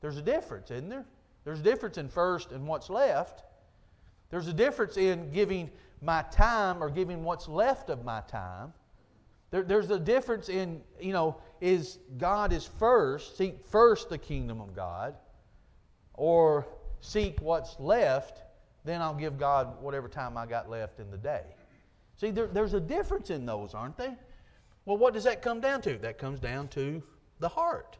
[0.00, 1.04] There's a difference, isn't there?
[1.44, 3.42] There's a difference in first and what's left.
[4.30, 8.72] There's a difference in giving my time or giving what's left of my time.
[9.54, 14.60] There, there's a difference in, you know, is God is first, seek first the kingdom
[14.60, 15.14] of God,
[16.14, 16.66] or
[17.00, 18.42] seek what's left,
[18.84, 21.44] then I'll give God whatever time I got left in the day.
[22.16, 24.16] See, there, there's a difference in those, aren't they?
[24.86, 25.98] Well, what does that come down to?
[25.98, 27.00] That comes down to
[27.38, 27.96] the heart.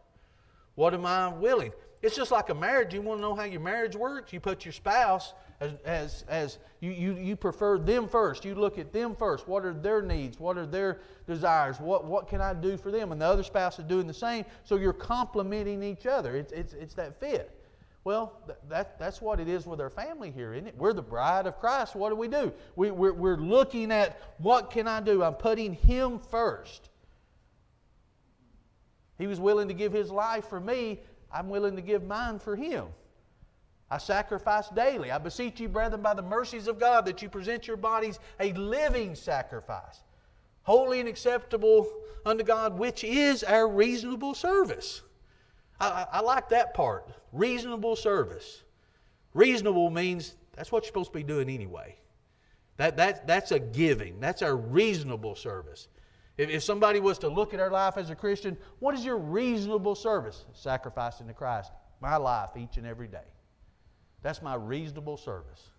[0.74, 1.70] What am I willing?
[2.04, 2.92] It's just like a marriage.
[2.92, 4.30] You want to know how your marriage works?
[4.30, 8.44] You put your spouse as, as, as you, you, you prefer them first.
[8.44, 9.48] You look at them first.
[9.48, 10.38] What are their needs?
[10.38, 11.80] What are their desires?
[11.80, 13.10] What, what can I do for them?
[13.10, 14.44] And the other spouse is doing the same.
[14.64, 16.36] So you're complementing each other.
[16.36, 17.58] It's, it's, it's that fit.
[18.04, 18.38] Well,
[18.68, 20.74] that, that's what it is with our family here, isn't it?
[20.76, 21.96] We're the bride of Christ.
[21.96, 22.52] What do we do?
[22.76, 25.22] We, we're, we're looking at what can I do?
[25.22, 26.90] I'm putting Him first.
[29.16, 31.00] He was willing to give His life for me.
[31.34, 32.86] I'm willing to give mine for Him.
[33.90, 35.10] I sacrifice daily.
[35.10, 38.52] I beseech you, brethren, by the mercies of God, that you present your bodies a
[38.52, 40.02] living sacrifice,
[40.62, 41.92] holy and acceptable
[42.24, 45.02] unto God, which is our reasonable service.
[45.80, 47.10] I, I, like that part.
[47.32, 48.62] Reasonable service.
[49.34, 51.96] Reasonable means that's what you're supposed to be doing anyway.
[52.76, 54.20] That, that, that's a giving.
[54.20, 55.88] That's our reasonable service.
[56.36, 59.18] If, if somebody was to look at our life as a Christian, what is your
[59.18, 60.44] reasonable service?
[60.52, 63.26] Sacrificing to Christ my life each and every day.
[64.22, 65.70] That's my reasonable service.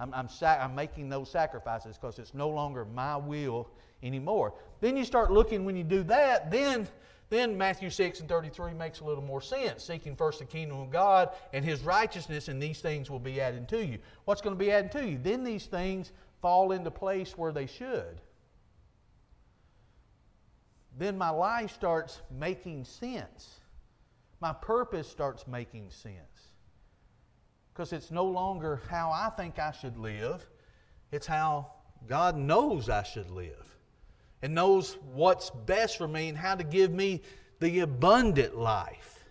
[0.00, 3.68] I'm, I'm, sac- I'm making those sacrifices because it's no longer my will
[4.02, 4.54] anymore.
[4.80, 6.88] Then you start looking, when you do that, then
[7.30, 9.84] then Matthew 6 and 33 makes a little more sense.
[9.84, 13.68] Seeking first the kingdom of God and his righteousness, and these things will be added
[13.70, 13.98] to you.
[14.24, 15.18] What's going to be added to you?
[15.20, 16.12] Then these things
[16.42, 18.20] fall into place where they should.
[20.96, 23.60] Then my life starts making sense.
[24.40, 26.52] My purpose starts making sense.
[27.72, 30.46] Because it's no longer how I think I should live,
[31.10, 31.72] it's how
[32.06, 33.76] God knows I should live
[34.42, 37.22] and knows what's best for me and how to give me
[37.60, 39.24] the abundant life.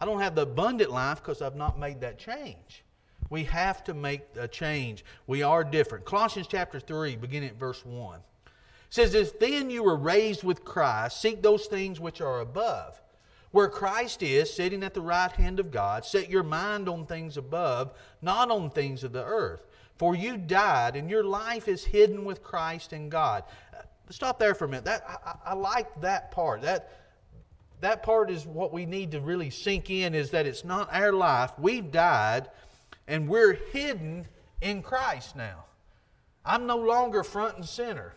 [0.00, 2.84] I don't have the abundant life because I've not made that change.
[3.28, 5.04] We have to make a change.
[5.26, 6.04] We are different.
[6.04, 8.20] Colossians chapter 3, beginning at verse 1,
[8.96, 13.00] says, If then you were raised with Christ, seek those things which are above,
[13.52, 16.04] where Christ is, sitting at the right hand of God.
[16.04, 19.66] Set your mind on things above, not on things of the earth.
[19.98, 23.44] For you died, and your life is hidden with Christ in God.
[23.72, 24.84] Uh, stop there for a minute.
[24.84, 26.62] That, I, I like that part.
[26.62, 26.90] That,
[27.80, 31.12] that part is what we need to really sink in is that it's not our
[31.12, 31.52] life.
[31.58, 32.48] We've died
[33.06, 34.26] and we're hidden
[34.60, 35.64] in Christ now.
[36.44, 38.14] I'm no longer front and center.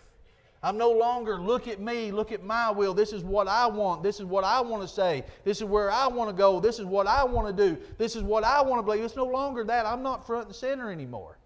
[0.61, 2.93] I'm no longer look at me, look at my will.
[2.93, 4.03] This is what I want.
[4.03, 5.23] This is what I want to say.
[5.45, 6.59] This is where I want to go.
[6.59, 7.79] This is what I want to do.
[7.97, 9.03] This is what I want to believe.
[9.03, 9.85] It's no longer that.
[9.85, 11.37] I'm not front and center anymore.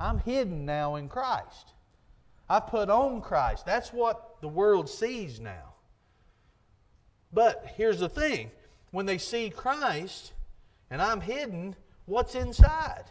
[0.00, 1.74] I'm hidden now in Christ.
[2.48, 3.66] I put on Christ.
[3.66, 5.74] That's what the world sees now.
[7.32, 8.50] But here's the thing
[8.90, 10.32] when they see Christ
[10.90, 13.04] and I'm hidden, what's inside?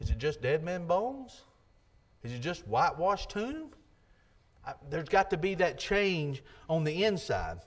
[0.00, 1.42] Is it just dead men bones?
[2.22, 3.70] Is it just whitewashed tomb?
[4.88, 7.58] There's got to be that change on the inside.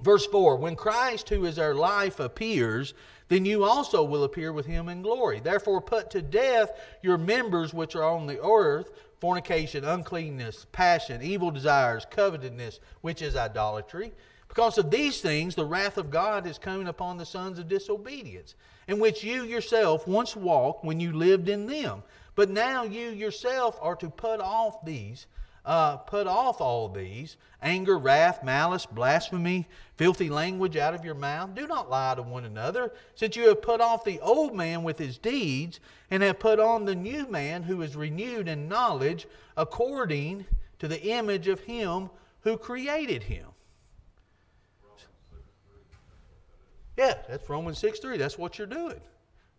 [0.00, 2.94] Verse 4 When Christ, who is our life, appears,
[3.28, 5.40] then you also will appear with him in glory.
[5.40, 6.70] Therefore, put to death
[7.02, 8.90] your members which are on the earth
[9.22, 14.12] fornication, uncleanness, passion, evil desires, covetousness, which is idolatry.
[14.48, 18.56] Because of these things, the wrath of God is coming upon the sons of disobedience,
[18.88, 22.02] in which you yourself once walked when you lived in them.
[22.34, 25.26] But now you yourself are to put off these
[25.64, 31.54] uh, put off all these anger, wrath, malice, blasphemy, filthy language out of your mouth.
[31.54, 34.98] Do not lie to one another, since you have put off the old man with
[34.98, 35.78] his deeds,
[36.10, 40.44] and have put on the new man who is renewed in knowledge according
[40.80, 42.10] to the image of him
[42.40, 43.46] who created him.
[46.96, 48.16] Yeah, that's Romans 6 3.
[48.16, 49.00] That's what you're doing.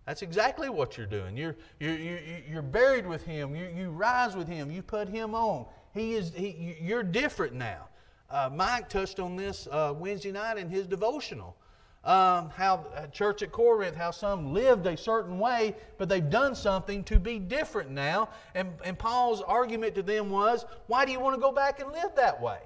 [0.05, 1.37] That's exactly what you're doing.
[1.37, 3.55] You're, you're, you're, buried with Him.
[3.55, 4.69] You, you rise with Him.
[4.69, 5.65] You put Him on.
[5.93, 7.87] He is, he, you're different now.
[8.29, 11.55] Uh, Mike touched on this uh, Wednesday night in his devotional.
[12.03, 16.53] Um, how uh, church at Corinth, how some lived a certain way, but they've done
[16.53, 18.29] something to be different now.
[18.55, 21.91] And, and Paul's argument to them was, why do you want to go back and
[21.91, 22.59] live that way?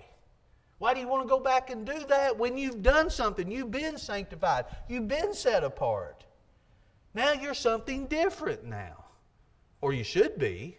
[0.80, 3.52] Why do you want to go back and do that when you've done something?
[3.52, 6.24] You've been sanctified, you've been set apart.
[7.18, 9.06] Now you're something different now.
[9.82, 10.78] Or you should be.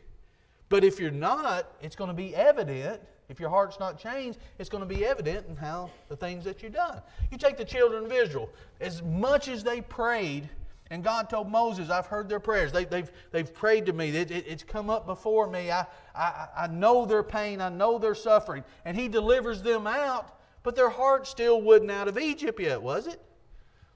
[0.68, 3.00] But if you're not, it's going to be evident.
[3.28, 6.62] If your heart's not changed, it's going to be evident in how the things that
[6.62, 7.02] you've done.
[7.32, 8.48] You take the children of Israel,
[8.80, 10.48] as much as they prayed,
[10.90, 12.70] and God told Moses, I've heard their prayers.
[12.70, 14.10] They, have they've, they've prayed to me.
[14.10, 15.72] It, it, it's come up before me.
[15.72, 17.60] I, I, I know their pain.
[17.60, 18.62] I know their suffering.
[18.84, 23.08] And He delivers them out, but their heart still wasn't out of Egypt yet, was
[23.08, 23.20] it?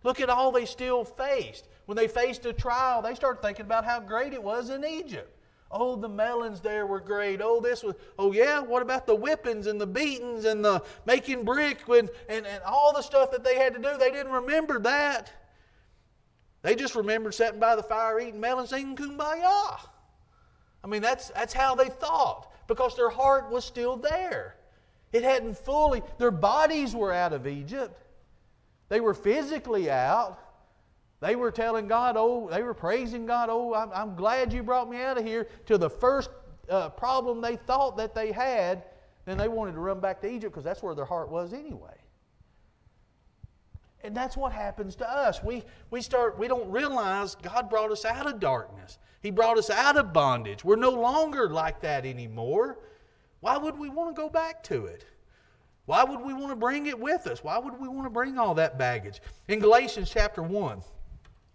[0.03, 1.69] Look at all they still faced.
[1.87, 5.37] When they faced a trial, they started thinking about how great it was in Egypt.
[5.71, 7.41] Oh, the melons there were great.
[7.43, 11.45] Oh, this was, oh, yeah, what about the whippings and the beatings and the making
[11.45, 13.97] brick and, and, and all the stuff that they had to do?
[13.99, 15.33] They didn't remember that.
[16.61, 19.81] They just remembered sitting by the fire eating melons singing kumbaya.
[20.85, 24.57] I mean, that's, that's how they thought because their heart was still there.
[25.13, 27.99] It hadn't fully, their bodies were out of Egypt.
[28.89, 30.39] They were physically out,
[31.23, 34.91] they were telling God, oh, they were praising God, oh, I'm, I'm glad you brought
[34.91, 36.31] me out of here, to the first
[36.69, 38.83] uh, problem they thought that they had.
[39.25, 41.95] Then they wanted to run back to Egypt because that's where their heart was anyway.
[44.03, 45.41] And that's what happens to us.
[45.45, 45.63] We,
[45.93, 48.99] we start, we don't realize God brought us out of darkness.
[49.21, 50.65] He brought us out of bondage.
[50.65, 52.81] We're no longer like that anymore.
[53.39, 55.07] Why would we want to go back to it?
[55.87, 57.45] Why would we want to bring it with us?
[57.45, 59.21] Why would we want to bring all that baggage?
[59.47, 60.83] In Galatians chapter 1,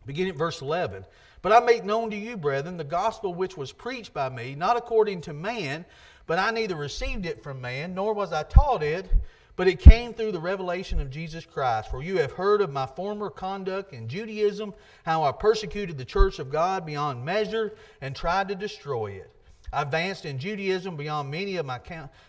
[0.08, 1.06] beginning at verse 11.
[1.44, 4.78] But I make known to you, brethren, the gospel which was preached by me, not
[4.78, 5.86] according to man,
[6.26, 9.10] but I neither received it from man, nor was I taught it,
[9.56, 11.90] but it came through the revelation of Jesus Christ.
[11.92, 16.40] For you have heard of my former conduct in Judaism, how I persecuted the church
[16.40, 19.32] of God beyond measure and tried to destroy it.
[19.74, 21.82] I advanced in Judaism beyond many of my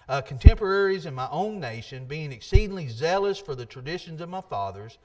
[0.08, 4.98] uh, contemporaries in my own nation, being exceedingly zealous for the traditions of my fathers.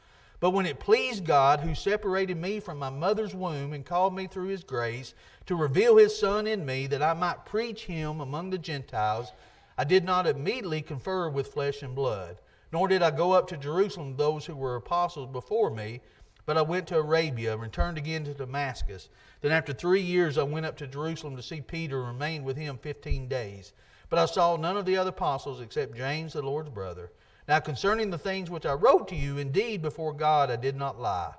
[0.43, 4.27] But when it pleased God, who separated me from my mother's womb and called me
[4.27, 5.13] through his grace
[5.45, 9.31] to reveal his Son in me, that I might preach him among the Gentiles,
[9.77, 12.41] I did not immediately confer with flesh and blood,
[12.73, 16.01] nor did I go up to Jerusalem those who were apostles before me,
[16.45, 19.07] but I went to Arabia and returned again to Damascus.
[19.39, 22.57] Then after three years I went up to Jerusalem to see Peter and remained with
[22.57, 23.71] him fifteen days.
[24.09, 27.13] But I saw none of the other apostles except James, the Lord's brother.
[27.47, 30.99] Now concerning the things which I wrote to you, indeed before God I did not
[30.99, 31.33] lie.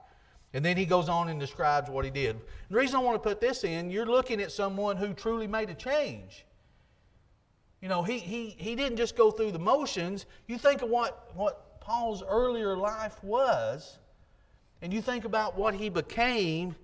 [0.53, 2.39] And then he goes on and describes what he did.
[2.71, 5.69] The reason I want to put this in, you're looking at someone who truly made
[5.71, 6.45] a change.
[7.81, 10.27] You know, he, he, he didn't just go through the motions.
[10.47, 13.99] You think of what, what Paul's earlier life was
[14.81, 16.77] and you think about what he became,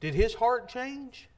[0.00, 1.28] did his heart change?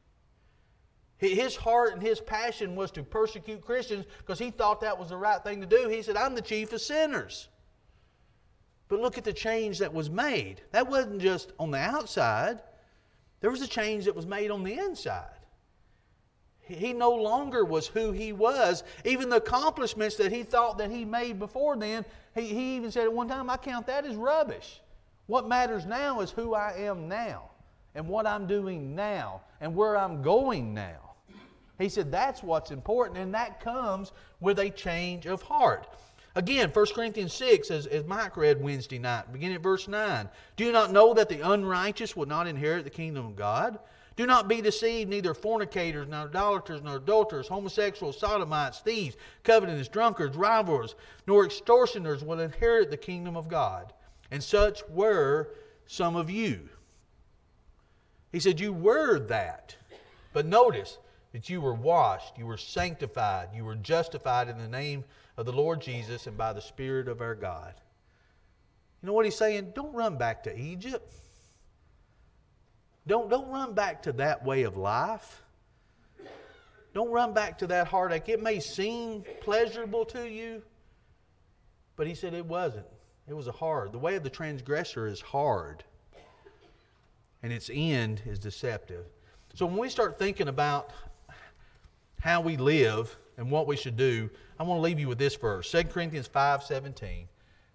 [1.20, 5.18] His heart and his passion was to persecute Christians because he thought that was the
[5.18, 5.86] right thing to do.
[5.86, 7.48] He said, I'm the chief of sinners.
[8.88, 10.62] But look at the change that was made.
[10.72, 12.60] That wasn't just on the outside,
[13.40, 15.28] there was a change that was made on the inside.
[16.60, 18.82] He no longer was who he was.
[19.04, 22.04] Even the accomplishments that he thought that he made before then,
[22.34, 24.80] he, he even said at one time, I count that as rubbish.
[25.26, 27.50] What matters now is who I am now
[27.94, 31.09] and what I'm doing now and where I'm going now.
[31.80, 35.88] He said that's what's important, and that comes with a change of heart.
[36.36, 40.28] Again, 1 Corinthians 6, as, as Mike read Wednesday night, beginning at verse 9.
[40.56, 43.78] Do you not know that the unrighteous will not inherit the kingdom of God?
[44.16, 50.36] Do not be deceived, neither fornicators, nor idolaters, nor adulterers, homosexuals, sodomites, thieves, covetous, drunkards,
[50.36, 50.94] rivals,
[51.26, 53.92] nor extortioners will inherit the kingdom of God
[54.30, 55.48] and such were
[55.86, 56.68] some of you.
[58.32, 59.76] He said, You were that.
[60.32, 60.98] But notice
[61.32, 65.04] that you were washed, you were sanctified, you were justified in the name
[65.36, 67.74] of the Lord Jesus and by the Spirit of our God.
[69.02, 69.72] You know what he's saying?
[69.74, 71.14] Don't run back to Egypt.
[73.06, 75.42] Don't, don't run back to that way of life.
[76.92, 78.28] Don't run back to that heartache.
[78.28, 80.62] It may seem pleasurable to you,
[81.96, 82.86] but he said it wasn't.
[83.28, 83.92] It was a hard.
[83.92, 85.84] The way of the transgressor is hard,
[87.42, 89.06] and its end is deceptive.
[89.54, 90.90] So when we start thinking about
[92.20, 95.36] how we live and what we should do, I want to leave you with this
[95.36, 97.26] verse 2 Corinthians 5 17.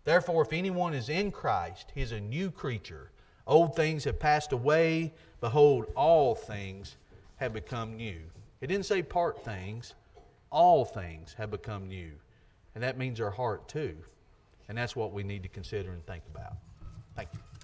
[0.04, 3.10] Therefore, if anyone is in Christ, he is a new creature.
[3.48, 5.14] Old things have passed away.
[5.42, 6.98] Behold, all things
[7.38, 8.20] have become new.
[8.62, 9.94] It didn't say part things,
[10.52, 12.12] all things have become new.
[12.76, 13.96] And that means our heart too.
[14.68, 16.54] And that's what we need to consider and think about.
[17.16, 17.55] Thank you.